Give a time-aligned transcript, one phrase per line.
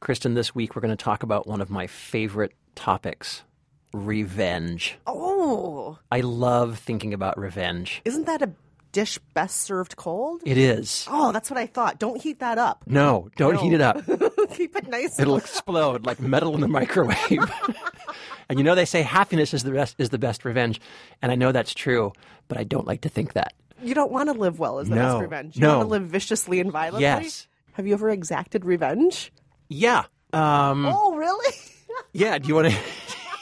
[0.00, 3.42] Kristen, this week we're going to talk about one of my favorite topics
[3.92, 4.98] revenge.
[5.06, 8.00] Oh, I love thinking about revenge.
[8.04, 8.50] isn't that a
[8.92, 10.42] dish best served cold?
[10.46, 11.06] It is.
[11.10, 11.98] Oh, that's what I thought.
[11.98, 12.82] Don't heat that up.
[12.86, 13.96] No, don't heat it up.
[14.54, 15.18] Keep it nice.
[15.20, 17.52] It'll explode like metal in the microwave.
[18.48, 20.80] and you know they say happiness is the best is the best revenge,
[21.20, 22.12] and I know that's true,
[22.48, 23.52] but I don't like to think that.
[23.82, 25.56] you don't want to live well as the No, best revenge.
[25.56, 25.76] You no.
[25.78, 27.02] want to live viciously and violently.
[27.02, 27.46] Yes.
[27.74, 29.32] Have you ever exacted revenge?
[29.70, 30.04] Yeah.
[30.34, 31.54] Um, Oh, really?
[32.12, 32.36] yeah.
[32.38, 32.78] Do you want to?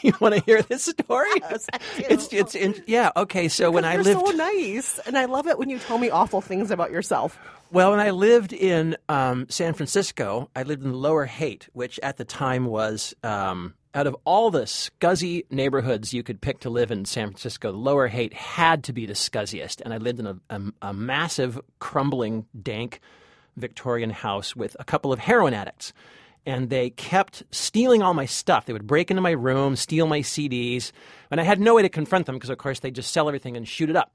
[0.00, 1.28] You want to hear this story?
[1.50, 1.66] Yes.
[1.96, 3.48] It's it's in, yeah okay.
[3.48, 6.40] So when I lived so nice, and I love it when you tell me awful
[6.40, 7.36] things about yourself.
[7.72, 12.16] Well, when I lived in um, San Francisco, I lived in Lower Haight, which at
[12.16, 16.92] the time was um, out of all the scuzzy neighborhoods you could pick to live
[16.92, 19.80] in San Francisco, Lower Haight had to be the scuzziest.
[19.80, 23.00] And I lived in a, a, a massive, crumbling, dank
[23.58, 25.92] Victorian house with a couple of heroin addicts.
[26.46, 28.64] And they kept stealing all my stuff.
[28.64, 30.92] They would break into my room, steal my CDs.
[31.30, 33.56] And I had no way to confront them because, of course, they'd just sell everything
[33.56, 34.12] and shoot it up.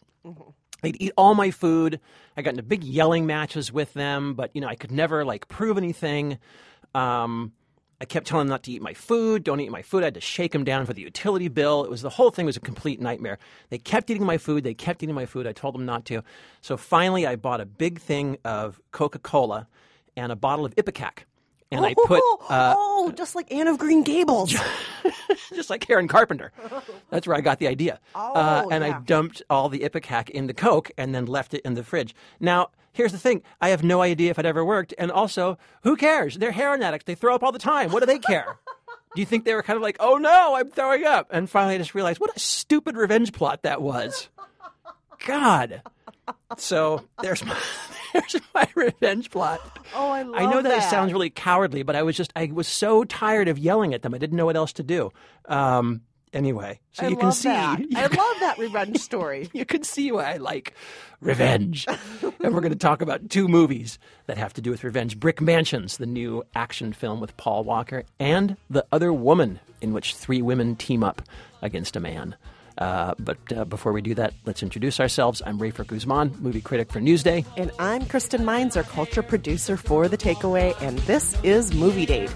[0.81, 1.99] They'd eat all my food.
[2.35, 5.47] I got into big yelling matches with them, but you know I could never like
[5.47, 6.37] prove anything.
[6.93, 7.53] Um,
[8.01, 9.43] I kept telling them not to eat my food.
[9.43, 10.03] Don't eat my food.
[10.03, 11.85] I had to shake them down for the utility bill.
[11.85, 13.37] It was the whole thing was a complete nightmare.
[13.69, 14.63] They kept eating my food.
[14.65, 15.47] They kept eating my food.
[15.47, 16.21] I told them not to.
[16.61, 19.67] So finally, I bought a big thing of Coca Cola
[20.17, 21.19] and a bottle of Ipecac,
[21.71, 24.53] and I put uh, oh, just like Anne of Green Gables.
[25.55, 26.51] just like Karen Carpenter.
[27.09, 27.99] That's where I got the idea.
[28.13, 31.61] uh, Oh, and I dumped all the Ipecac in the Coke and then left it
[31.65, 32.13] in the fridge.
[32.39, 34.93] Now, here's the thing I have no idea if it ever worked.
[34.97, 36.37] And also, who cares?
[36.37, 37.05] They're heroin addicts.
[37.05, 37.91] They throw up all the time.
[37.91, 38.57] What do they care?
[39.15, 41.27] do you think they were kind of like, oh no, I'm throwing up?
[41.31, 44.29] And finally, I just realized what a stupid revenge plot that was.
[45.25, 45.81] God.
[46.57, 47.57] So there's my,
[48.13, 49.59] there's my revenge plot.
[49.95, 50.77] Oh, I love I know that, that.
[50.79, 54.01] it sounds really cowardly, but I was just I was so tired of yelling at
[54.01, 54.13] them.
[54.13, 55.11] I didn't know what else to do.
[55.45, 56.01] Um,
[56.33, 57.79] anyway, so I you can see that.
[57.95, 59.49] I love that revenge story.
[59.53, 60.73] you can see why I like
[61.21, 61.85] revenge.
[61.87, 65.41] and we're going to talk about two movies that have to do with revenge: Brick
[65.41, 70.41] Mansions, the new action film with Paul Walker, and The Other Woman, in which three
[70.41, 71.21] women team up
[71.61, 72.35] against a man.
[72.77, 75.41] Uh, but uh, before we do that, let's introduce ourselves.
[75.45, 77.45] I'm Rafer Guzman, movie critic for Newsday.
[77.55, 82.33] And I'm Kristen Meinzer, our culture producer for The Takeaway, and this is Movie Date.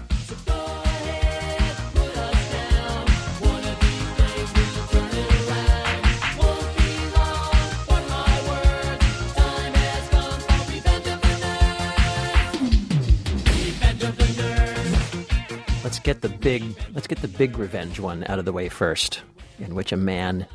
[15.98, 16.62] Let's get the big
[16.94, 19.20] let's get the big revenge one out of the way first,
[19.58, 20.46] in which a man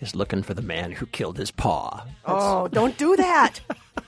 [0.00, 2.04] is looking for the man who killed his paw.
[2.24, 3.60] Oh, don't do that.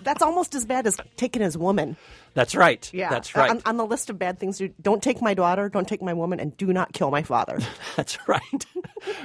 [0.02, 1.96] That's almost as bad as taking his woman.
[2.34, 2.88] That's right.
[2.92, 3.50] Yeah, That's right.
[3.50, 6.02] On, on the list of bad things, to do, don't take my daughter, don't take
[6.02, 7.58] my woman, and do not kill my father.
[7.96, 8.66] That's right.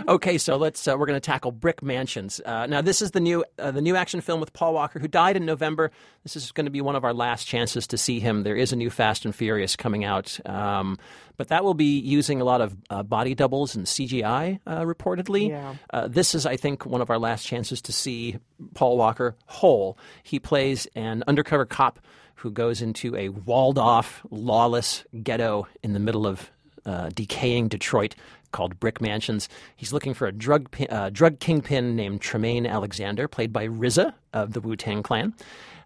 [0.07, 2.41] okay, so let's uh, we're going to tackle Brick Mansions.
[2.45, 5.07] Uh, now, this is the new uh, the new action film with Paul Walker, who
[5.07, 5.91] died in November.
[6.23, 8.43] This is going to be one of our last chances to see him.
[8.43, 10.97] There is a new Fast and Furious coming out, um,
[11.37, 15.49] but that will be using a lot of uh, body doubles and CGI, uh, reportedly.
[15.49, 15.75] Yeah.
[15.91, 18.37] Uh, this is, I think, one of our last chances to see
[18.73, 19.97] Paul Walker whole.
[20.23, 21.99] He plays an undercover cop
[22.35, 26.51] who goes into a walled off, lawless ghetto in the middle of
[26.85, 28.15] uh, decaying Detroit
[28.51, 29.49] called Brick Mansions.
[29.75, 34.13] He's looking for a drug, pi- uh, drug kingpin named Tremaine Alexander, played by RZA
[34.33, 35.33] of the Wu Tang Clan.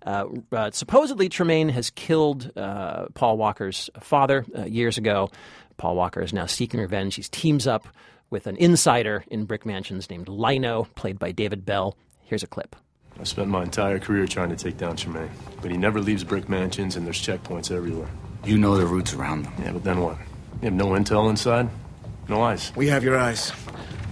[0.05, 5.29] Uh, uh, supposedly, Tremaine has killed uh, Paul Walker's father uh, years ago.
[5.77, 7.15] Paul Walker is now seeking revenge.
[7.15, 7.87] He teams up
[8.29, 11.97] with an insider in Brick Mansions named Lino, played by David Belle.
[12.21, 12.75] Here's a clip.
[13.19, 15.29] I spent my entire career trying to take down Tremaine,
[15.61, 18.07] but he never leaves brick mansions and there's checkpoints everywhere.
[18.45, 19.53] You know the routes around them.
[19.59, 20.17] Yeah, but then what?
[20.61, 21.69] You have no intel inside?
[22.29, 22.71] No eyes.
[22.75, 23.51] We have your eyes.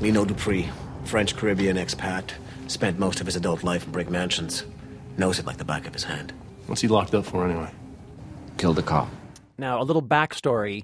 [0.02, 0.70] Lino Dupree,
[1.06, 2.32] French Caribbean expat,
[2.68, 4.64] spent most of his adult life in brick mansions.
[5.18, 6.34] Knows it like the back of his hand.
[6.66, 7.70] What's he locked up for anyway?
[8.58, 9.08] Killed a cop.
[9.58, 10.84] Now, a little backstory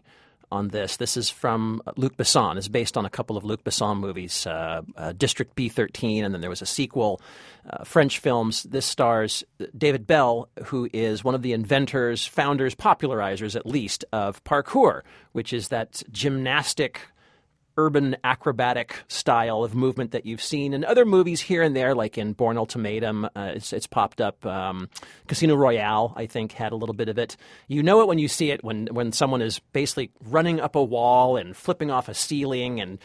[0.51, 0.97] on this.
[0.97, 2.57] This is from Luc Besson.
[2.57, 6.41] It's based on a couple of Luc Besson movies, uh, uh, District B13, and then
[6.41, 7.19] there was a sequel,
[7.69, 8.63] uh, French films.
[8.63, 9.43] This stars
[9.77, 15.01] David Belle, who is one of the inventors, founders, popularizers, at least, of parkour,
[15.31, 17.01] which is that gymnastic
[17.77, 22.17] urban acrobatic style of movement that you've seen in other movies here and there, like
[22.17, 23.25] in Bourne Ultimatum.
[23.25, 24.45] Uh, it's, it's popped up.
[24.45, 24.89] Um,
[25.27, 27.35] Casino Royale, I think, had a little bit of it.
[27.67, 30.83] You know it when you see it when when someone is basically running up a
[30.83, 32.99] wall and flipping off a ceiling and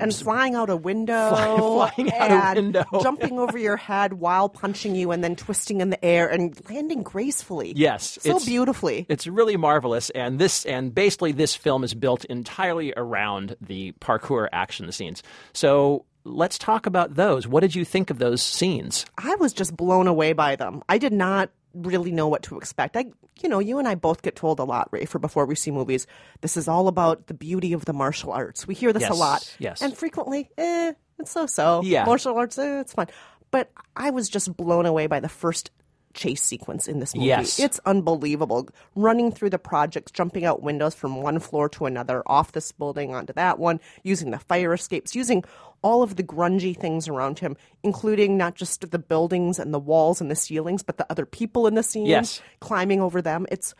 [0.00, 2.84] and flying out a window, Fly- flying out a window.
[3.02, 7.02] jumping over your head while punching you, and then twisting in the air and landing
[7.02, 7.72] gracefully.
[7.76, 9.06] Yes, so it's- beautifully.
[9.08, 14.48] It's really marvelous, and this and basically this film is built entirely around the parkour
[14.52, 15.22] action scenes.
[15.52, 17.46] So let's talk about those.
[17.48, 19.06] What did you think of those scenes?
[19.16, 20.82] I was just blown away by them.
[20.88, 21.50] I did not
[21.86, 22.96] really know what to expect.
[22.96, 23.06] I,
[23.40, 25.70] you know, you and I both get told a lot, Ray, for before we see
[25.70, 26.06] movies.
[26.40, 28.66] This is all about the beauty of the martial arts.
[28.66, 29.82] We hear this a lot, yes.
[29.82, 31.82] and frequently, eh, it's so-so.
[31.84, 32.04] Yeah.
[32.04, 33.08] martial arts, eh, it's fine.
[33.50, 35.70] But I was just blown away by the first
[36.18, 37.28] chase sequence in this movie.
[37.28, 37.58] Yes.
[37.60, 38.68] It's unbelievable.
[38.96, 43.14] Running through the projects, jumping out windows from one floor to another, off this building
[43.14, 45.44] onto that one, using the fire escapes, using
[45.82, 50.20] all of the grungy things around him, including not just the buildings and the walls
[50.20, 52.42] and the ceilings, but the other people in the scene, Yes.
[52.60, 53.46] climbing over them.
[53.50, 53.74] It's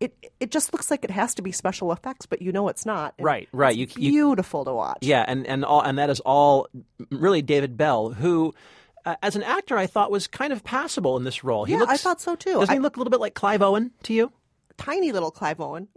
[0.00, 2.84] it it just looks like it has to be special effects, but you know it's
[2.84, 3.14] not.
[3.16, 3.78] And Right, right.
[3.78, 4.98] It's You- you- beautiful to watch.
[5.02, 6.66] Yeah, and and all and that is all
[7.12, 8.52] really David Belle, who.
[9.06, 11.64] Uh, as an actor, I thought was kind of passable in this role.
[11.66, 12.54] He Yeah, looks, I thought so, too.
[12.54, 14.32] Doesn't I- he look a little bit like Clive Owen to you?
[14.78, 15.88] Tiny little Clive Owen.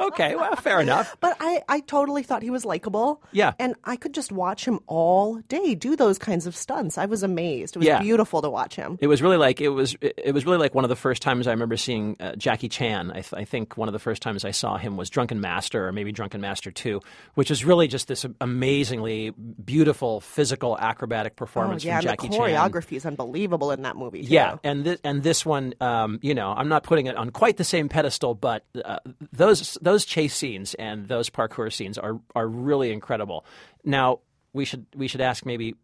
[0.00, 1.16] Okay, well, fair enough.
[1.20, 3.22] But I, I totally thought he was likable.
[3.32, 3.52] Yeah.
[3.58, 6.98] And I could just watch him all day do those kinds of stunts.
[6.98, 7.76] I was amazed.
[7.76, 8.00] It was Yeah.
[8.00, 8.98] beautiful to watch him.
[9.00, 9.96] It was really like it was.
[10.00, 13.10] It was really like one of the first times I remember seeing uh, Jackie Chan.
[13.10, 15.86] I, th- I think one of the first times I saw him was Drunken Master,
[15.86, 17.00] or maybe Drunken Master Two,
[17.34, 19.30] which is really just this amazingly
[19.64, 22.48] beautiful physical acrobatic Oh, performance yeah, from and Jackie the Chan.
[22.70, 24.22] choreography is unbelievable in that movie.
[24.22, 24.32] Too.
[24.34, 27.56] Yeah, and this and this one, um, you know, I'm not putting it on quite
[27.56, 28.98] the same pedestal, but uh,
[29.32, 33.44] those those chase scenes and those parkour scenes are are really incredible.
[33.84, 34.20] Now
[34.52, 35.74] we should we should ask maybe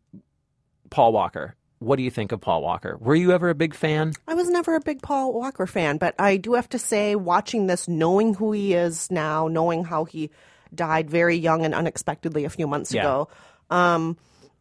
[0.90, 1.54] Paul Walker.
[1.78, 2.96] What do you think of Paul Walker?
[3.00, 4.12] Were you ever a big fan?
[4.26, 7.66] I was never a big Paul Walker fan, but I do have to say, watching
[7.66, 10.30] this, knowing who he is now, knowing how he
[10.74, 13.02] died very young and unexpectedly a few months Yeah.
[13.02, 13.28] ago,
[13.68, 14.16] um,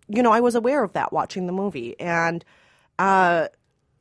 [0.09, 2.43] you know, I was aware of that watching the movie, and
[2.99, 3.47] uh,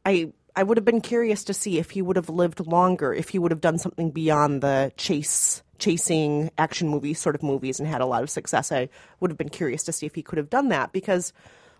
[0.05, 3.31] I I would have been curious to see if he would have lived longer, if
[3.31, 7.89] he would have done something beyond the chase chasing action movie sort of movies and
[7.89, 8.71] had a lot of success.
[8.71, 11.33] I would have been curious to see if he could have done that because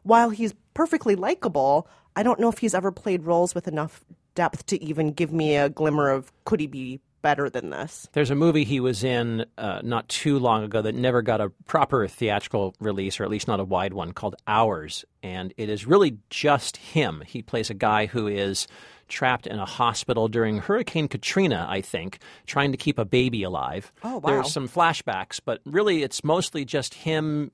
[0.03, 4.05] while he's perfectly likable, I don't know if he's ever played roles with enough
[4.35, 8.07] depth to even give me a glimmer of could he be better than this.
[8.13, 11.49] There's a movie he was in uh, not too long ago that never got a
[11.65, 15.07] proper theatrical release, or at least not a wide one, called Hours.
[15.23, 17.23] And it is really just him.
[17.27, 18.69] He plays a guy who is
[19.09, 23.91] trapped in a hospital during Hurricane Katrina, I think, trying to keep a baby alive.
[24.03, 24.31] Oh, wow.
[24.31, 27.51] There's some flashbacks, but really it's mostly just him,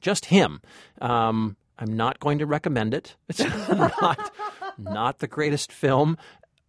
[0.00, 0.60] just him.
[1.00, 3.14] Um, I'm not going to recommend it.
[3.28, 3.38] It's
[3.68, 4.34] not,
[4.76, 6.18] not the greatest film.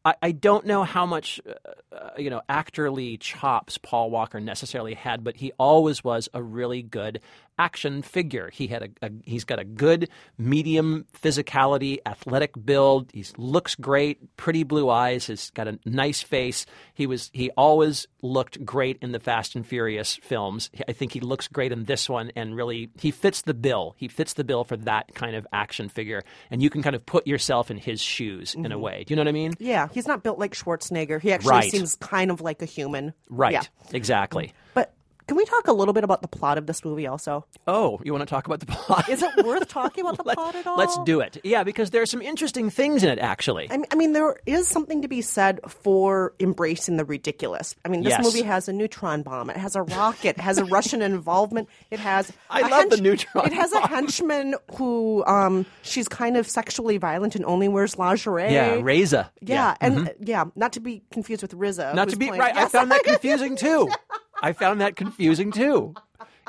[0.06, 4.94] I, I don't know how much, uh, uh, you know, actorly chops Paul Walker necessarily
[4.94, 7.20] had, but he always was a really good
[7.58, 8.50] action figure.
[8.52, 13.12] He had a, a he's got a good medium physicality, athletic build.
[13.14, 15.28] He looks great, pretty blue eyes.
[15.28, 16.66] He's got a nice face.
[16.94, 20.70] He was he always looked great in the Fast and Furious films.
[20.88, 23.96] I think he looks great in this one, and really he fits the bill.
[23.98, 27.06] He fits the bill for that kind of action figure, and you can kind of
[27.06, 28.82] put yourself in his shoes in a mm-hmm.
[28.82, 29.04] way.
[29.06, 29.54] Do you know what I mean?
[29.60, 31.22] Yeah, he's not built like Schwarzenegger.
[31.22, 31.72] He actually Right.
[31.72, 33.14] seems kind of like a human.
[33.30, 33.54] Right.
[33.54, 33.64] Yeah.
[33.94, 34.54] Exactly.
[34.74, 34.95] But
[35.28, 37.46] can we talk a little bit about the plot of this movie also?
[37.68, 39.10] Oh, you want to talk about the plot?
[39.10, 40.78] Is it worth talking about the Let- plot at all?
[40.78, 41.38] Let's do it.
[41.44, 43.68] Yeah, because there are some interesting things in it, actually.
[43.72, 47.76] I mean, I mean, there is something to be said for embracing the ridiculous.
[47.84, 48.24] I mean, this Yes.
[48.24, 49.50] movie has a neutron bomb.
[49.50, 50.38] It has a rocket.
[50.38, 51.70] It has a Russian involvement.
[51.90, 52.32] It has.
[52.50, 57.36] I love the neutron It has a henchman who, um, she's kind of sexually violent
[57.36, 58.52] and only wears lingerie.
[58.54, 59.32] yeah, Reza.
[59.42, 61.52] Yeah, and uh, yeah, not to be confused with.
[61.56, 61.96] Mm-hmm.
[61.96, 62.56] Not to be playing- right.
[62.56, 63.90] I found that confusing too.
[64.42, 65.94] I found that confusing too.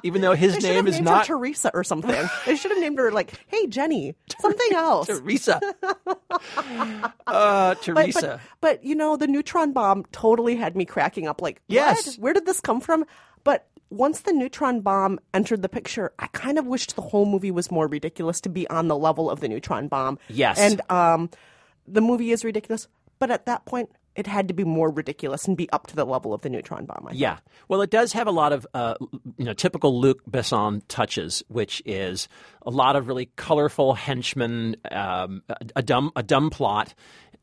[0.03, 2.29] Even though his They name have is named not her Teresa or something.
[2.45, 5.07] they should have named her like, "Hey Jenny," something else.
[5.07, 5.59] Teresa.
[6.61, 8.21] uh, But, Teresa.
[8.21, 11.41] but, but you know, the neutron bomb totally had me cracking up.
[11.41, 12.07] Like, Yes.
[12.07, 12.17] what?
[12.23, 13.05] where did this come from?
[13.45, 17.51] But once the neutron bomb entered the picture, I kind of wished the whole movie
[17.51, 20.19] was more ridiculous to be on the level of the neutron bomb.
[20.29, 20.59] Yes.
[20.59, 21.31] and um,
[21.87, 22.89] the movie is ridiculous,
[23.19, 26.05] but at that point, it had to be more ridiculous and be up to the
[26.05, 27.07] level of the neutron bomb.
[27.09, 27.13] I.
[27.13, 27.39] Yeah.
[27.69, 28.95] Well, it does have a lot of uh,
[29.37, 32.29] you know typical Luc Besson touches, which is
[32.63, 36.95] a lot of really colorful henchmen, um, a, a dumb a dumb plot.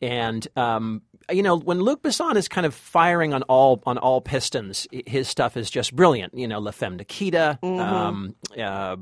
[0.01, 1.01] and um,
[1.31, 5.27] you know when Luc Besson is kind of firing on all on all pistons, his
[5.27, 6.33] stuff is just brilliant.
[6.37, 7.59] You know, La Femme Nikita.
[7.63, 8.97] Um, uh,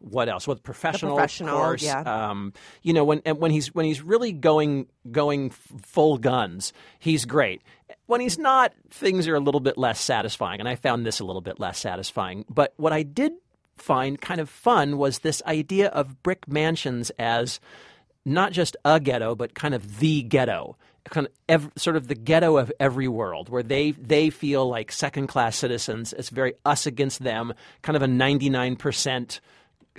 [0.00, 0.48] what else?
[0.48, 1.14] What professional?
[1.14, 1.82] Professional, of course.
[1.82, 2.00] yeah.
[2.00, 2.52] Um,
[2.82, 7.62] you know, when and when he's when he's really going going full guns, he's great.
[8.06, 11.24] When he's not, things are a little bit less satisfying, and I found this a
[11.24, 12.44] little bit less satisfying.
[12.48, 13.32] But what I did
[13.76, 17.60] find kind of fun was this idea of brick mansions as
[18.24, 22.14] not just a ghetto, but kind of the ghetto, kind of ev- sort of the
[22.14, 26.12] ghetto of every world, where they they feel like second class citizens.
[26.12, 29.40] It's very us against them, kind of a ninety nine percent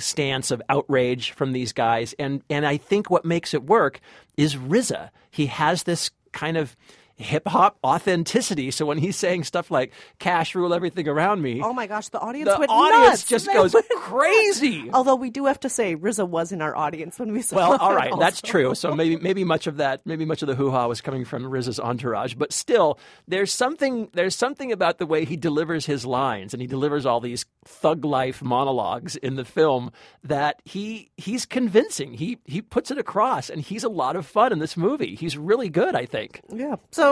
[0.01, 2.13] stance of outrage from these guys.
[2.20, 4.00] And and I think what makes it work
[4.38, 5.10] is RZA.
[5.29, 6.75] He has this kind of
[7.21, 8.71] hip hop authenticity.
[8.71, 12.19] So when he's saying stuff like "cash rule everything around me," Oh my gosh, the
[12.19, 13.27] audience the went audience nuts.
[13.27, 14.89] just They goes crazy.
[14.93, 17.77] Although we do have to say, RZA was in our audience when we saw Well,
[17.77, 18.75] all right, that's true.
[18.75, 21.43] So maybe maybe much of that, maybe much of the hoo ha was coming from
[21.43, 26.53] RZA's entourage, but still, there's something there's something about the way he delivers his lines,
[26.53, 29.91] and he delivers all these thug life monologues in the film
[30.23, 32.13] that he he's convincing.
[32.13, 35.15] He he puts it across, and he's a lot of fun in this movie.
[35.15, 36.41] He's really good, I think.
[36.49, 36.75] Yeah.
[36.91, 37.11] So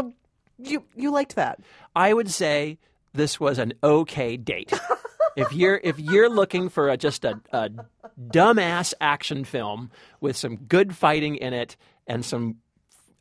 [0.57, 1.59] you you liked that?
[1.95, 2.77] I would say
[3.13, 4.73] this was an okay date.
[5.35, 7.69] if you're if you're looking for a, just a, a
[8.19, 11.75] dumbass action film with some good fighting in it
[12.07, 12.57] and some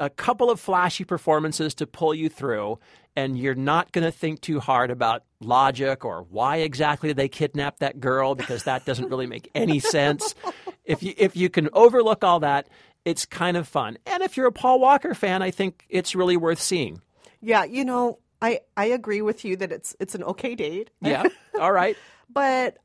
[0.01, 2.79] a couple of flashy performances to pull you through,
[3.17, 7.81] and you're not going to think too hard about logic or why exactly they kidnapped
[7.81, 10.35] that girl because that doesn't really make any sense.
[10.85, 12.67] If you if you can overlook all that,
[13.09, 13.99] it's kind of fun.
[14.07, 17.00] And if you're a Paul Walker fan, I think it's really worth seeing.
[17.41, 17.65] Yeah.
[17.65, 20.91] You know, I I agree with you that it's it's an okay date.
[21.00, 21.25] Yeah.
[21.61, 21.97] All right.
[22.31, 22.79] But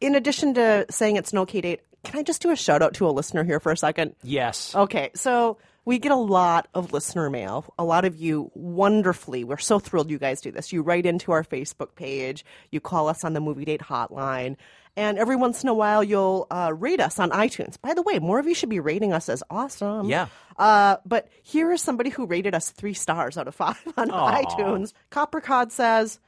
[0.00, 2.94] in addition to saying it's an okay date, can I just do a shout out
[2.94, 4.14] to a listener here for a second?
[4.22, 4.74] Yes.
[4.74, 7.72] Okay, so we get a lot of listener mail.
[7.78, 9.42] A lot of you wonderfully.
[9.42, 10.72] We're so thrilled you guys do this.
[10.72, 14.56] You write into our Facebook page, you call us on the movie date hotline,
[14.96, 17.80] and every once in a while you'll uh, rate us on iTunes.
[17.80, 20.08] By the way, more of you should be rating us as awesome.
[20.08, 20.26] Yeah.
[20.56, 24.92] Uh, but here is somebody who rated us three stars out of five on iTunes.
[25.10, 26.20] Coppercod says,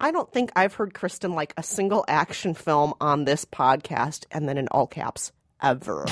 [0.00, 4.48] I don't think I've heard Kristen like a single action film on this podcast, and
[4.48, 5.30] then in all caps,
[5.62, 6.06] ever.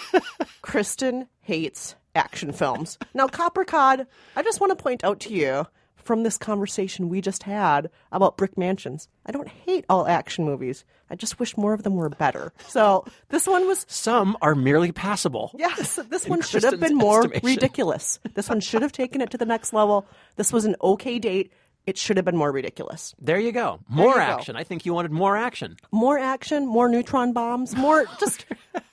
[0.62, 2.98] Kristen hates action films.
[3.12, 5.66] Now, Coppercod, I just want to point out to you
[6.06, 9.08] from this conversation we just had about brick mansions.
[9.26, 10.84] I don't hate all action movies.
[11.10, 12.52] I just wish more of them were better.
[12.68, 15.50] So this one was Some are merely passable.
[15.56, 17.48] Yes, this one should have been more estimation.
[17.48, 18.18] ridiculous.
[18.34, 20.06] This one should have taken it to the next level.
[20.36, 21.52] This was an okay date.
[21.86, 23.14] It should have been more ridiculous.
[23.20, 23.78] There you go.
[23.88, 24.20] More you go.
[24.20, 24.56] action.
[24.56, 25.76] I think you wanted more action.
[25.92, 28.44] More action, more neutron bombs, more just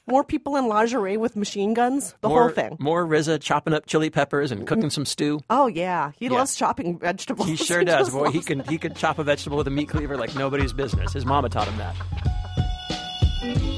[0.05, 2.13] more people in lingerie with machine guns.
[2.21, 2.77] The more, whole thing.
[2.79, 5.41] More RZA chopping up chili peppers and cooking some stew.
[5.49, 7.47] Oh yeah, he loves chopping vegetables.
[7.47, 8.11] He sure does.
[8.11, 11.13] Boy, he can he can chop a vegetable with a meat cleaver like nobody's business.
[11.13, 13.72] His mama taught him that.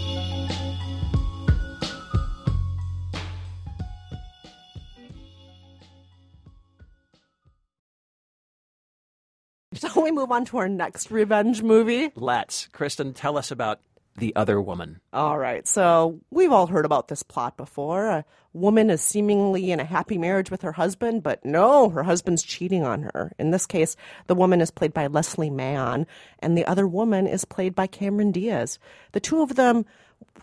[9.80, 12.12] So we move on to our next revenge movie.
[12.16, 12.68] Let's.
[12.68, 13.80] Kristen, tell us about
[14.18, 15.02] the other woman.
[15.12, 15.68] All right.
[15.68, 18.06] So we've all heard about this plot before.
[18.08, 22.42] A woman is seemingly in a happy marriage with her husband, but no, her husband's
[22.42, 23.34] cheating on her.
[23.38, 26.08] In this case, the woman is played by Leslie Mann,
[26.40, 28.80] and the other woman is played by Cameron Diaz.
[29.12, 29.86] The two of them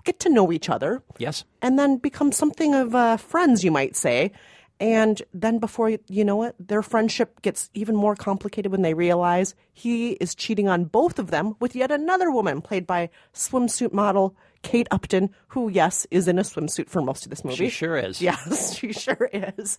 [0.05, 1.45] get to know each other Yes.
[1.63, 4.33] and then become something of uh, friends, you might say.
[4.81, 9.55] And then before you- know it, their friendship gets even more complicated when they realize
[9.73, 14.35] he is cheating on both of them with yet another woman played by swimsuit model
[14.63, 17.57] Kate Upton, who, yes, is in a swimsuit for most of this movie.
[17.57, 18.21] She sure is.
[18.33, 19.79] Yes, she sure is.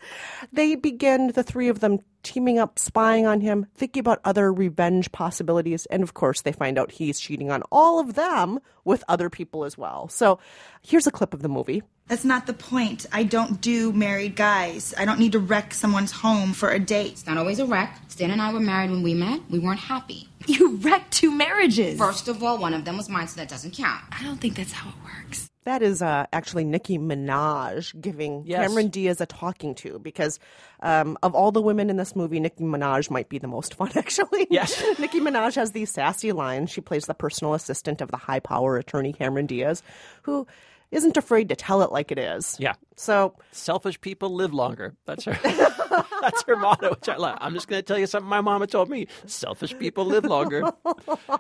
[0.51, 5.11] They begin, the three of them, teaming up, spying on him, thinking about other revenge
[5.11, 5.85] possibilities.
[5.87, 9.63] And of course, they find out he's cheating on all of them with other people
[9.63, 10.07] as well.
[10.09, 10.39] So
[10.81, 11.83] here's a clip of the movie.
[12.07, 13.05] That's not the point.
[13.13, 14.93] I don't do married guys.
[14.97, 17.13] I don't need to wreck someone's home for a date.
[17.13, 17.97] It's not always a wreck.
[18.09, 19.39] Stan and I were married when we met.
[19.49, 20.27] We weren't happy.
[20.47, 21.97] You wrecked two marriages.
[21.97, 24.01] First of all, one of them was mine, so that doesn't count.
[24.12, 25.50] I don't think that's how it works.
[25.65, 28.67] That is uh, actually Nicki Minaj giving Yes.
[28.67, 30.38] Cameron Diaz a talking to because
[30.81, 33.91] um, of all the women in this movie, Nicki Minaj might be the most fun,
[33.95, 34.45] actually.
[34.50, 34.83] Yes.
[35.00, 36.69] Nicki Minaj has these sassy lines.
[36.69, 39.81] She plays the personal assistant of the high power attorney Cameron Diaz,
[40.23, 40.45] who
[40.93, 42.55] isn't afraid to tell it like it is.
[42.59, 42.73] Yeah.
[42.95, 44.95] So Selfish people live longer.
[45.05, 45.38] That's her.
[46.21, 46.91] that's her motto.
[46.91, 47.38] Which I love.
[47.41, 49.07] I'm just going to tell you something my mama told me.
[49.25, 50.71] Selfish people live longer.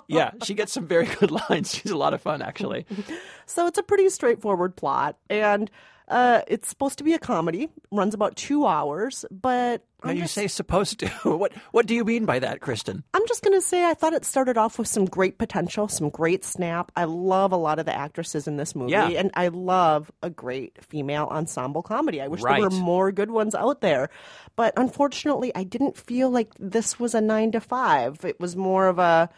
[0.07, 1.73] Yeah, she gets some very good lines.
[1.73, 2.85] She's a lot of fun, actually.
[3.45, 5.17] So it's a pretty straightforward plot.
[5.29, 5.71] And
[6.07, 10.23] Uh, it's supposed to be a comedy, runs about two hours, but Now I'm you
[10.23, 11.07] just- say supposed to.
[11.23, 13.03] what what do you mean by that, Kristen?
[13.13, 16.09] I'm just going to say I thought it started off with some great potential, some
[16.09, 16.91] great snap.
[16.97, 19.07] I love a lot of the actresses in this movie, Yeah.
[19.07, 22.21] and I love a great female ensemble comedy.
[22.21, 24.09] I wish there were more good ones out there.
[24.57, 28.25] But unfortunately, I didn't feel like this was a 9 to 5.
[28.25, 29.29] It was more of a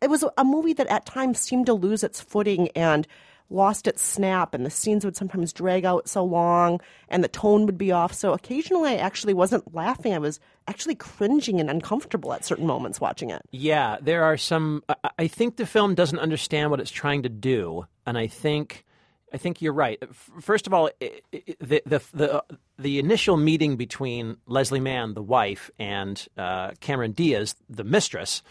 [0.00, 3.06] it was a movie that at times seemed to lose its footing and
[3.50, 7.66] lost its snap and the scenes would sometimes drag out so long and the tone
[7.66, 10.38] would be off so occasionally i actually wasn't laughing i was
[10.68, 14.82] actually cringing and uncomfortable at certain moments watching it Yeah, there are some.
[15.18, 18.84] I- think the film doesn't understand what it's trying to do, and I think,
[19.32, 19.98] I think you're right.
[20.40, 22.44] First of all, the the the,
[22.78, 28.42] the initial meeting between Leslie Mann, the wife, and uh, Cameron Diaz, the mistress,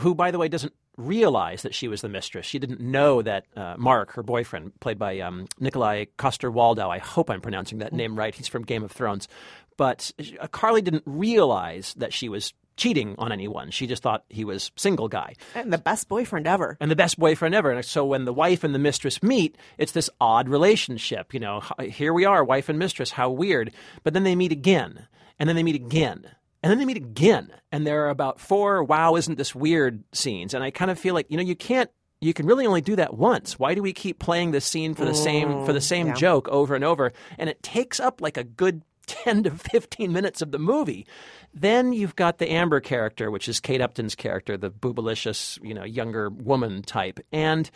[0.00, 2.46] who, by the way, doesn't realize that she was the mistress.
[2.46, 6.88] She didn't know that uh, Mark, her boyfriend, played by um, Nikolai Coster-Waldau.
[6.88, 8.34] I hope I'm pronouncing that name right.
[8.34, 9.28] He's from Game of Thrones,
[9.76, 13.70] but uh, Carly didn't realize that she was cheating on anyone.
[13.70, 17.18] She just thought he was single guy and the best boyfriend ever and the best
[17.18, 17.70] boyfriend ever.
[17.70, 21.34] And so when the wife and the mistress meet, it's this odd relationship.
[21.34, 23.10] You know, here we are, wife and mistress.
[23.10, 23.72] How weird.
[24.04, 25.06] But then they meet again,
[25.38, 26.26] and then they meet again.
[26.62, 30.54] And then they meet again, and there are about four "Wow, isn't this weird?" scenes,
[30.54, 31.90] and I kind of feel like you know you can't,
[32.20, 33.58] you can really only do that once.
[33.58, 36.14] Why do we keep playing this scene for the same for the mm, same yeah.
[36.14, 37.12] joke over and over?
[37.38, 41.06] And it takes up like a good 10 to 15 minutes of the movie.
[41.52, 45.84] Then you've got the Amber character, which is Kate Upton's character, the boobalicious, you know,
[45.84, 47.18] younger woman type.
[47.32, 47.68] And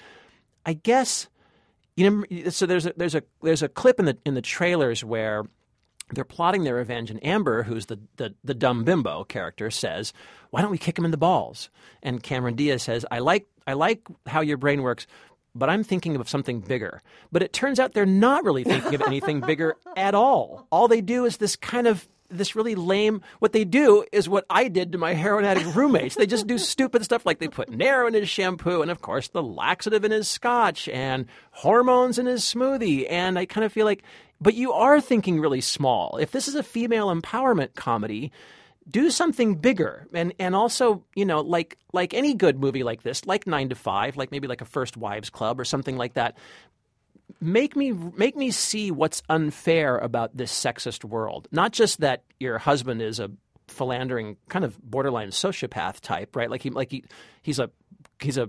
[0.64, 1.28] I guess
[1.96, 5.02] you know so there's a there's a there's a clip in the in the trailers
[5.02, 5.44] where
[6.12, 10.12] they're plotting their revenge, and Amber, who's the, the, the dumb bimbo character, says,
[10.50, 11.68] "Why don't we kick him in the balls?"
[12.02, 15.06] And Cameron Diaz says, "I like I like how your brain works,
[15.54, 19.02] but I'm thinking of something bigger." But it turns out they're not really thinking of
[19.02, 20.66] anything bigger at all.
[20.70, 23.22] All they do is this kind of this really lame.
[23.38, 26.14] What they do is what I did to my heroin addict roommates.
[26.14, 29.28] They just do stupid stuff like they put Naro in his shampoo, and of course
[29.28, 33.06] the laxative in his scotch, and hormones in his smoothie.
[33.10, 34.02] And I kind of feel like,
[34.40, 36.18] but you are thinking really small.
[36.18, 38.32] If this is a female empowerment comedy,
[38.88, 40.06] do something bigger.
[40.12, 43.74] And and also you know like like any good movie like this like 9 to
[43.74, 46.36] 5 like maybe like a first wives club or something like that
[47.40, 51.48] make me make me see what's unfair about this sexist world.
[51.50, 53.30] Not just that your husband is a
[53.68, 56.50] philandering kind of borderline sociopath type right?
[56.50, 57.04] Like he like he
[57.42, 57.70] he's a
[58.20, 58.48] he's a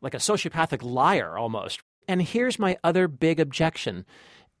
[0.00, 1.80] like a sociopathic liar almost.
[2.08, 4.04] And here's my other big objection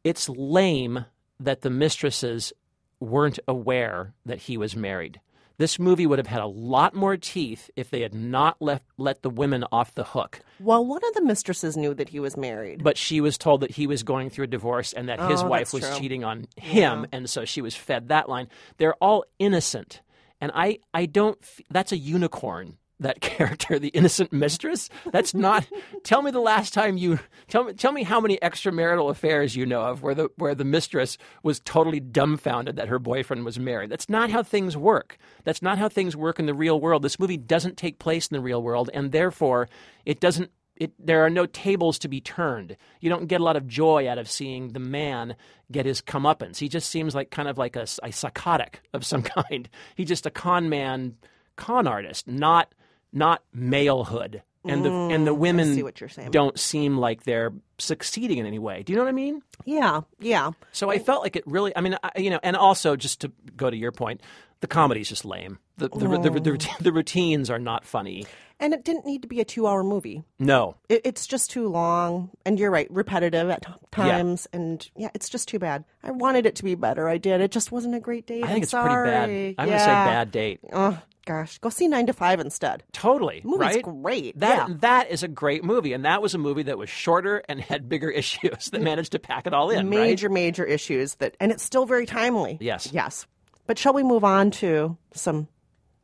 [0.06, 1.04] it's lame
[1.40, 2.52] that the mistresses
[3.00, 5.20] weren't aware that he was married.
[5.58, 9.22] This movie would have had a lot more teeth if they had not left, let
[9.22, 10.40] the women off the hook.
[10.60, 13.70] well one of the mistresses knew that he was married But she was told that
[13.72, 15.98] he was going through a divorce and that his Oh, wife was true.
[15.98, 18.48] cheating on him, and so she was fed that line.
[18.78, 20.02] They're all innocent,
[20.42, 21.38] and I, I don't.
[21.70, 22.76] That's a unicorn.
[23.00, 24.88] That character, the innocent mistress.
[25.12, 25.66] That's not.
[26.02, 27.72] tell me the last time you tell me.
[27.74, 31.60] Tell me how many extramarital affairs you know of where the where the mistress was
[31.60, 33.90] totally dumbfounded that her boyfriend was married.
[33.90, 35.18] That's not how things work.
[35.44, 37.02] That's not how things work in the real world.
[37.02, 39.68] This movie doesn't take place in the real world, and therefore
[40.04, 42.76] it doesn't it, there are no tables to be turned.
[43.00, 45.36] You don't get a lot of joy out of seeing the man
[45.70, 46.58] get his comeuppance.
[46.58, 49.68] He just seems like kind of like a, a psychotic of some kind.
[49.94, 51.16] He's just a con man,
[51.56, 52.72] con artist, not
[53.16, 54.42] not malehood.
[54.68, 56.32] And the and the women Mm, see what you're saying.
[56.32, 58.82] don't seem like they're succeeding in any way.
[58.82, 59.42] Do you know what I mean?
[59.64, 61.72] yeah yeah So I felt like it really.
[61.76, 64.20] I mean, I, you know, and also just to go to your point,
[64.60, 65.58] the comedy's just lame.
[65.76, 68.26] The the, the, the, the, the routines are not funny.
[68.58, 71.68] and it didn't need to be a two hour movie No, it, it's just too
[71.68, 76.46] long and you're right repetitive at times and yeah it's just too bad i wanted
[76.46, 78.62] it to be better i did it just wasn't a great date I think I'm
[78.62, 78.88] it's sorry.
[78.88, 79.62] pretty bad.
[79.62, 79.74] I'm yeah.
[79.74, 80.60] gonna say bad date.
[80.72, 83.82] oh gosh go see nine to five instead Totally, movie's right?
[83.82, 84.74] great That yeah.
[84.80, 87.88] that is a great movie, and that was a movie that was shorter and had
[87.88, 89.76] bigger issues that managed to pack it all in.
[89.76, 89.86] right?
[89.86, 92.90] major major issues that and it's still very timely Yes.
[92.92, 93.26] yes
[93.66, 95.48] but shall we move on to some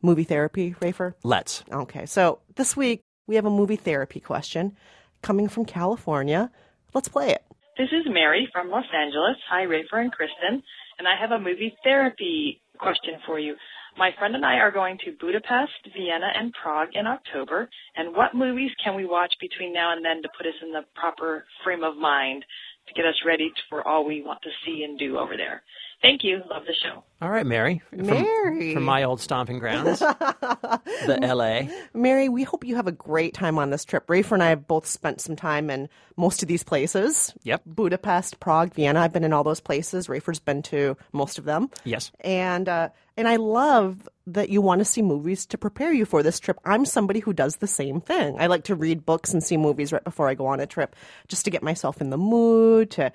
[0.03, 1.65] movie therapy rafer Let's.
[1.73, 4.77] okay so this week we have a movie therapy question
[5.23, 6.51] coming from california
[6.95, 7.43] let's play it
[7.79, 9.37] This is Mary from Los Angeles.
[9.49, 10.63] Hi, Rafer and Kristen.
[10.99, 13.55] And I have a movie therapy question for you.
[13.97, 17.69] My friend and I are going to Budapest, Vienna, and Prague in October.
[17.97, 20.83] And what movies can we watch between now and then to put us in the
[20.95, 22.45] proper frame of mind
[22.89, 25.63] to get us ready for all we want to see and do over there?
[26.03, 26.43] Thank you.
[26.51, 27.05] Love the show.
[27.23, 27.81] All right, Mary.
[27.91, 28.75] From, Mary.
[28.75, 31.73] From my old stomping grounds, the LA.
[31.95, 34.09] Mary, we hope you have a great time on this trip.
[34.09, 37.33] Rafer and I have both spent some time in most of these places.
[37.45, 37.63] Yep.
[37.65, 39.01] Budapest, Prague, Vienna.
[39.01, 40.09] I've been in all those places.
[40.09, 41.71] Rafer's been to most of them.
[41.85, 42.11] Yes.
[42.21, 46.23] And uh, and I love that you want to see movies to prepare you for
[46.23, 46.59] this trip.
[46.65, 48.37] I'm somebody who does the same thing.
[48.39, 50.97] I like to read books and see movies right before I go on a trip
[51.29, 53.13] just to get myself in the mood, to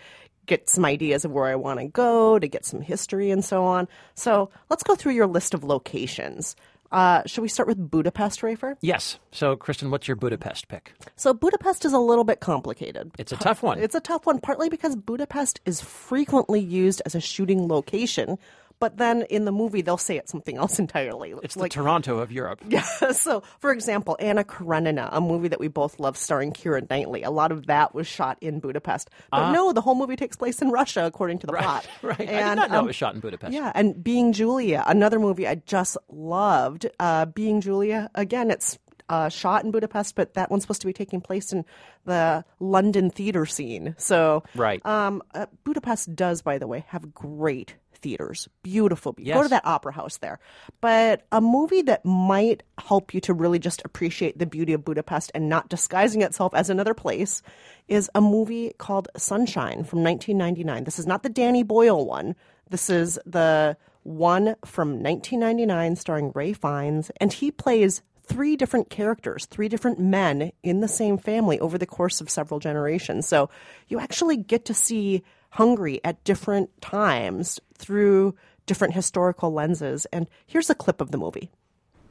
[0.47, 3.63] get some ideas of where I want to go, to get some history and so
[3.63, 3.87] on.
[4.15, 6.55] So let's go through your list of locations.
[6.91, 8.75] Uh, should we start with Budapest, Rafer?
[8.81, 9.19] Yes.
[9.31, 10.93] So, Kristen, what's your Budapest pick?
[11.15, 13.11] So Budapest is a little bit complicated.
[13.19, 13.79] It's a tough one.
[13.79, 18.37] It's a tough one, partly because Budapest is frequently used as a shooting location,
[18.79, 21.33] but then in the movie they'll say it's something else entirely.
[21.43, 22.61] It's the Toronto of Europe.
[22.69, 22.83] Yeah.
[23.11, 27.31] So, for example, Anna Karenina, a movie that we both love starring Keira Knightley, a
[27.31, 29.09] lot of that was shot in Budapest.
[29.31, 31.87] But no, the whole movie takes place in Russia, according to the plot.
[31.87, 31.91] Ah.
[32.07, 32.21] Right.
[32.21, 33.53] I did And, not know um, it was shot in Budapest.
[33.53, 36.85] Yeah, and Being Julia, another movie I just loved.
[36.99, 38.77] Uh, Being Julia, again, it's
[39.09, 41.63] uh, shot in Budapest, but that one's supposed to be taking place in
[42.05, 43.95] the London theater scene.
[43.97, 44.85] So, Right.
[44.85, 48.47] Um, uh, Budapest does, by the way, have great theaters.
[48.63, 49.13] Beautiful.
[49.13, 50.39] Go to that opera house there.
[50.81, 55.31] But a movie that might help you to really just appreciate the beauty of Budapest
[55.35, 57.41] and not disguising itself as another place
[57.87, 60.83] is a movie called Sunshine from 1999.
[60.83, 62.35] This is not the Danny Boyle one.
[62.69, 69.45] This is the one from 1999 starring Ralph Fiennes, and he plays three different characters,
[69.45, 73.27] three different men in the same family over the course of several generations.
[73.27, 73.49] So
[73.87, 78.35] you actually get to see Hungary at different times through
[78.65, 80.05] different historical lenses.
[80.11, 81.49] And here's a clip of the movie.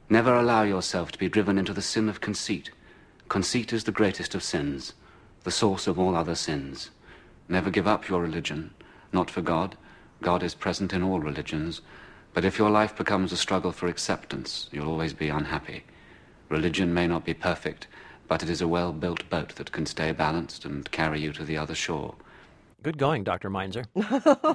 [0.09, 2.71] Never allow yourself to be driven into the sin of conceit.
[3.29, 4.93] Conceit is the greatest of sins,
[5.43, 6.91] the source of all other sins.
[7.49, 8.73] Never give up your religion,
[9.11, 9.77] not for God.
[10.21, 11.81] God is present in all religions.
[12.33, 15.83] But if your life becomes a struggle for acceptance, you'll always be unhappy.
[16.49, 17.87] Religion may not be perfect,
[18.27, 21.43] but it is a well built boat that can stay balanced and carry you to
[21.43, 22.15] the other shore.
[22.87, 23.49] Good going, Dr.
[23.49, 23.83] Meinzer.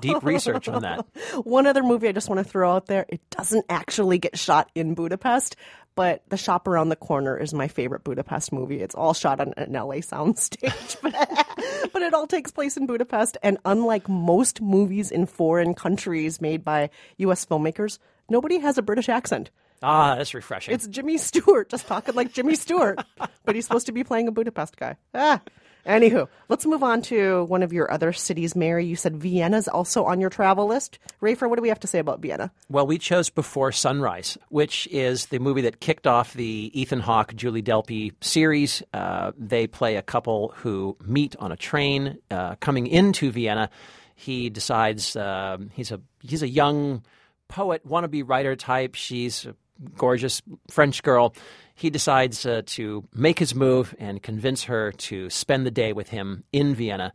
[0.00, 1.04] Deep research on that.
[1.44, 3.04] One other movie I just want to throw out there.
[3.10, 5.54] It doesn't actually get shot in Budapest,
[5.94, 8.80] but The Shop Around the Corner is my favorite Budapest movie.
[8.80, 11.12] It's all shot on an LA soundstage, but,
[11.92, 13.36] but it all takes place in Budapest.
[13.42, 17.44] And unlike most movies in foreign countries made by U.S.
[17.44, 17.98] filmmakers,
[18.30, 19.50] nobody has a British accent.
[19.82, 20.72] Ah, that's refreshing.
[20.72, 22.98] It's Jimmy Stewart just talking like Jimmy Stewart,
[23.44, 24.96] but he's supposed to be playing a Budapest guy.
[25.12, 25.42] Ah.
[25.86, 28.86] Anywho, let's move on to one of your other cities, Mary.
[28.86, 30.98] You said Vienna's also on your travel list.
[31.20, 32.52] Rafer, what do we have to say about Vienna?
[32.68, 37.34] Well, we chose Before Sunrise, which is the movie that kicked off the Ethan Hawke,
[37.34, 38.82] Julie Delpy series.
[38.94, 43.68] Uh, they play a couple who meet on a train uh, coming into Vienna.
[44.14, 47.02] He decides um he's a he's a young
[47.48, 48.94] poet, wannabe writer type.
[48.94, 49.56] She's a
[49.96, 51.34] gorgeous French girl.
[51.74, 56.08] He decides uh, to make his move and convince her to spend the day with
[56.08, 57.12] him in Vienna.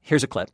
[0.00, 0.50] Here's a clip.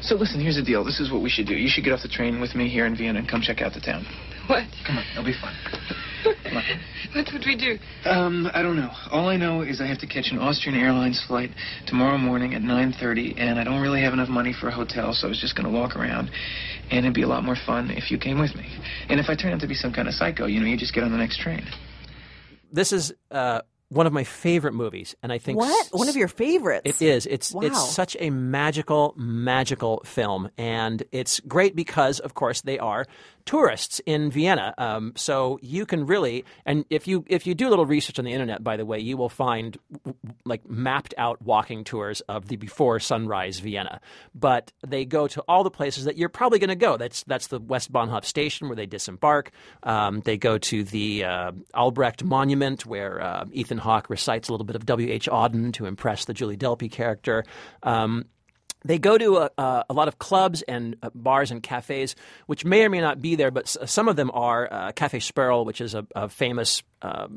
[0.00, 0.84] So listen, here's the deal.
[0.84, 1.54] This is what we should do.
[1.54, 3.74] You should get off the train with me here in Vienna and come check out
[3.74, 4.06] the town.
[4.46, 4.64] What?
[4.86, 5.54] Come on, it'll be fun.
[7.14, 7.78] What would we do?
[8.08, 8.90] Um, I don't know.
[9.10, 11.50] All I know is I have to catch an Austrian Airlines flight
[11.86, 15.26] tomorrow morning at 9:30, and I don't really have enough money for a hotel, so
[15.26, 16.30] I was just going to walk around,
[16.90, 18.66] and it'd be a lot more fun if you came with me.
[19.08, 20.94] And if I turn out to be some kind of psycho, you know, you just
[20.94, 21.64] get on the next train.
[22.72, 25.86] This is uh, one of my favorite movies, and I think What?
[25.86, 27.00] s- One of your favorites?
[27.00, 27.24] It is.
[27.26, 27.62] It's Wow.
[27.62, 33.06] it's such a magical, magical film, and it's great because, of course, they are
[33.48, 34.74] tourists in Vienna.
[34.76, 38.26] Um, so you can really, and if you if you do a little research on
[38.26, 39.78] the internet, by the way, you will find
[40.44, 44.02] like mapped out walking tours of the before sunrise Vienna.
[44.34, 46.98] But they go to all the places that you're probably going to go.
[46.98, 49.50] That's that's the Westbahnhof station where they disembark.
[49.82, 54.66] Um, they go to the uh, Albrecht Monument where uh, Ethan Hawke recites a little
[54.66, 55.10] bit of W.
[55.10, 55.26] H.
[55.26, 57.44] Auden to impress the Julie Delpy character.
[57.82, 58.26] Um,
[58.88, 62.64] they go to a, a, a lot of clubs and uh, bars and cafes, which
[62.64, 64.66] may or may not be there, but some of them are.
[64.72, 67.28] Uh, Cafe Sperl, which is a, a famous uh,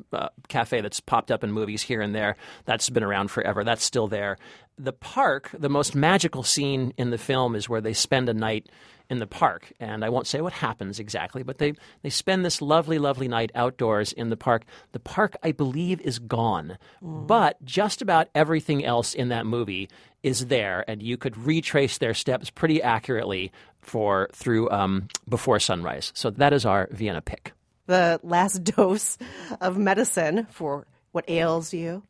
[0.48, 2.38] cafe that's popped up in movies here and there.
[2.66, 3.64] That's been around forever.
[3.64, 4.38] That's still there.
[4.84, 8.68] The park, the most magical scene in the film is where they spend a night
[9.12, 9.74] in the park.
[9.80, 13.52] And I won't say what happens exactly, but they, they spend this lovely, lovely night
[13.54, 14.64] outdoors in the park.
[14.94, 16.78] The park, I believe, is gone.
[17.02, 19.90] But just about everything else in that movie
[20.24, 26.12] is there, and you could retrace their steps pretty accurately for through um, before sunrise.
[26.16, 27.54] So that is our Vienna pick.
[27.88, 29.18] the last dose
[29.60, 32.04] of medicine for what ails you,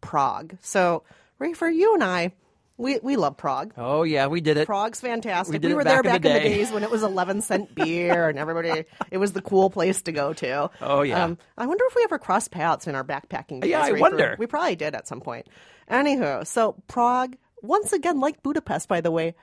[0.00, 0.56] Prague.
[0.60, 1.04] So,
[1.40, 2.32] Rafer, you and I,
[2.76, 3.72] We we love Prague.
[3.76, 4.66] Oh yeah, we did it.
[4.66, 5.52] Prague's fantastic.
[5.54, 7.02] We did it were back there in the back in the, days when it was
[7.02, 10.64] 11 cent beer and everybody, it was the cool place to go to.
[10.64, 11.34] Um, Oh, yeah.
[11.56, 13.70] I wonder if we ever crossed paths in our backpacking days.
[13.70, 14.00] Yeah, I Rafer.
[14.00, 14.36] wonder.
[14.38, 15.46] We probably did at some point.
[15.90, 19.34] Anywho, so Prague, once again, like Budapest, by the way,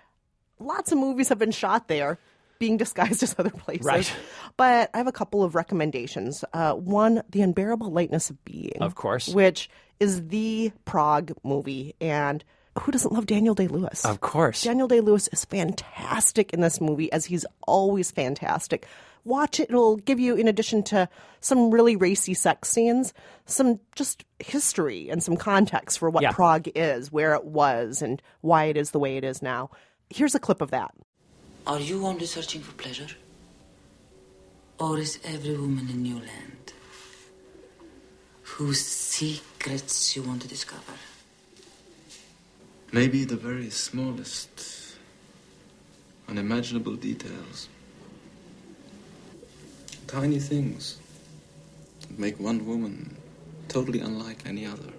[0.60, 2.20] lots of movies have been shot there.
[2.60, 3.86] Being disguised as other places.
[3.86, 4.16] Right.
[4.58, 6.44] But I have a couple of recommendations.
[6.54, 8.78] Uh, one, The Unbearable Lightness of Being.
[8.82, 9.28] Of course.
[9.28, 11.96] Which is the Prague movie.
[12.02, 12.44] And
[12.80, 14.06] who doesn't love Daniel Day Lewis?
[14.06, 14.64] Of course.
[14.64, 18.86] Daniel Day Lewis is fantastic in this movie, as he's always fantastic.
[19.24, 23.12] Watch it, it'll give you, in addition to some really racy sex scenes,
[23.46, 26.32] some just history and some context for what Yeah.
[26.32, 29.72] Prague is, where it was, and why it is the way it is now.
[30.12, 30.92] Here's a clip of that.
[31.68, 33.08] Are you only searching for pleasure?
[34.80, 36.74] Or is every woman a new land
[38.44, 40.94] whose secrets you want to discover?
[42.92, 44.96] Maybe the very smallest,
[46.30, 47.68] unimaginable details.
[50.06, 51.00] Tiny things
[52.02, 53.18] that make one woman
[53.70, 54.94] totally unlike any other.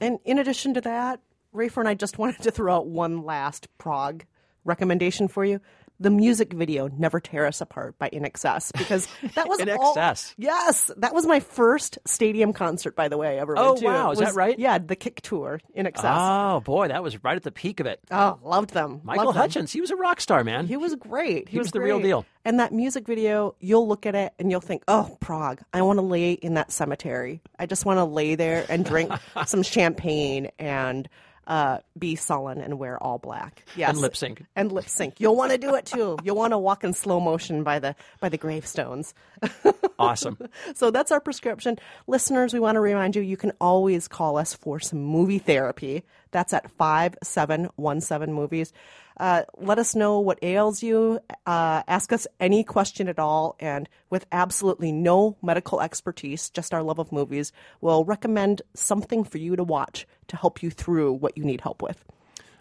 [0.00, 1.20] And in addition to that,
[1.54, 4.24] Rafer and I just wanted to throw out one last Prague
[4.66, 5.60] recommendation for you.
[5.98, 10.34] The music video "Never Tear Us Apart" by INXS because that was In all- Excess.
[10.36, 13.38] yes, that was my first stadium concert, by the way.
[13.38, 13.84] I ever Oh, went to.
[13.86, 14.58] wow, It is that right?
[14.58, 16.02] Yeah, the Kick Tour INXS.
[16.04, 18.00] Oh boy, that was right at the peak of it.
[18.10, 19.00] Oh, loved them.
[19.04, 19.40] Michael loved them.
[19.42, 20.66] Hutchence, he was a rock star, man.
[20.66, 21.48] He was great.
[21.48, 22.26] He, He was the real deal.
[22.44, 25.62] And that music video, you'll look at it and you'll think, "Oh, Prague!
[25.72, 27.40] I want to lay in that cemetery.
[27.58, 29.10] I just want to lay there and drink
[29.46, 31.08] some champagne and
[31.46, 33.64] uh, be sullen and wear all black.
[33.76, 34.44] Yes, And lip sync.
[34.56, 35.20] and lip sync.
[35.20, 36.18] You'll want to do it too.
[36.24, 39.14] You'll want to walk in slow motion by the by the gravestones.
[39.98, 40.36] Awesome.
[40.74, 41.78] So that's our prescription.
[42.06, 46.02] Listeners, we want to remind you you can always call us for some movie therapy.
[46.30, 48.72] That's at 5717 Movies.
[49.18, 51.20] Uh, let us know what ails you.
[51.46, 53.56] Uh, ask us any question at all.
[53.60, 59.38] And with absolutely no medical expertise, just our love of movies, we'll recommend something for
[59.38, 62.04] you to watch to help you through what you need help with.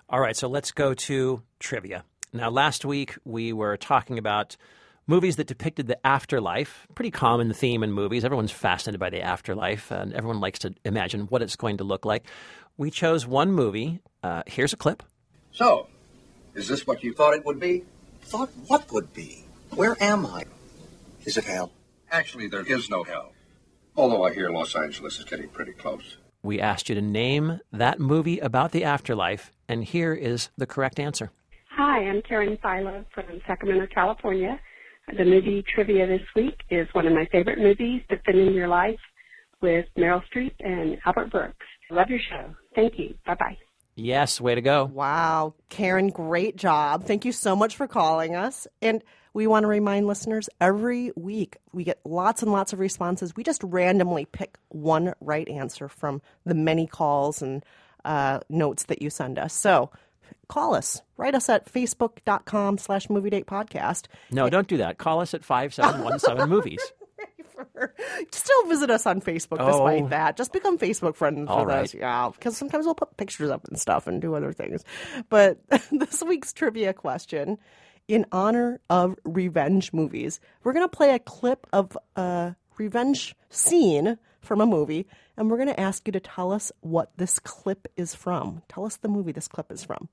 [0.10, 2.04] All right, so let's go to trivia.
[2.32, 4.56] Now, last week we were talking about
[5.08, 6.88] movies that depicted the afterlife.
[6.95, 8.25] Pretty common theme in movies.
[8.25, 12.06] Everyone's fascinated by the afterlife, and everyone likes to imagine what it's going to look
[12.06, 12.25] like.
[12.77, 13.99] We chose one movie.
[14.21, 15.01] Uh, here's a clip.
[15.51, 15.88] So,
[16.53, 17.85] is this what you thought it would be?
[18.23, 19.45] Thought what would be?
[19.73, 20.43] Where am I?
[21.23, 21.71] Is it hell?
[22.11, 23.31] Actually, there is no hell.
[23.95, 26.17] Although I hear Los Angeles is getting pretty close.
[26.43, 30.99] We asked you to name that movie about the afterlife, and here is the correct
[30.99, 31.31] answer.
[31.71, 34.59] Hi, I'm Karen Philo from Sacramento, California.
[35.17, 38.99] The movie trivia this week is one of my favorite movies, Defending Your Life,
[39.62, 41.65] with Meryl Streep and Albert Brooks.
[41.89, 42.54] Love your show.
[42.76, 43.15] Thank you.
[43.26, 43.58] Bye bye.
[43.96, 44.86] Yes, way to go.
[44.86, 47.06] Wow, Karen, great job.
[47.06, 48.68] Thank you so much for calling us.
[48.82, 49.02] And
[49.34, 53.36] we want to remind listeners every week we get lots and lots of responses.
[53.36, 57.63] We just randomly pick one right answer from the many calls and
[58.04, 59.54] uh, notes that you send us.
[59.54, 59.91] So
[60.50, 61.02] call us.
[61.15, 64.08] Write us at facebook.com slash movie date podcast.
[64.30, 64.98] No, don't do that.
[64.98, 66.80] Call us at 5717 Movies.
[68.32, 69.68] Still visit us on Facebook Oh.
[69.68, 70.38] despite that.
[70.38, 71.84] Just become Facebook friends All with right.
[71.84, 71.94] us.
[71.94, 74.84] Yeah, because sometimes we'll put pictures up and stuff and do other things.
[75.30, 75.60] But
[75.91, 77.58] this week's trivia question,
[78.08, 84.18] in honor of revenge movies, we're going to play a clip of a revenge scene
[84.41, 87.88] from a movie, and we're going to ask you to tell us what this clip
[87.98, 88.62] is from.
[88.70, 90.08] Tell us the movie this clip is from.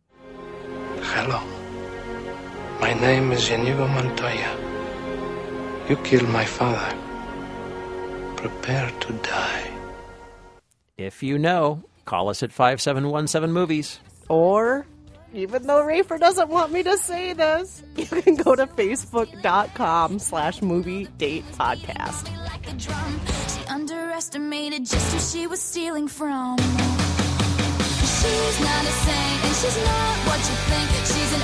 [1.03, 1.41] Hello.
[2.81, 4.57] My name is Inigo Montoya.
[5.89, 6.97] You killed my father.
[8.43, 9.71] Prepare to die.
[10.99, 14.01] If you know, call us at 5717 Movies.
[14.29, 14.85] Or,
[15.33, 20.61] even though Rafer doesn't want me to say this, you can go to facebook.com slash
[20.61, 22.27] movie date podcast.
[22.81, 22.91] She
[23.69, 26.59] underestimated just who she was stealing from.
[26.59, 30.91] She's not a saint, and she's not what you think.
[31.07, 31.43] She's an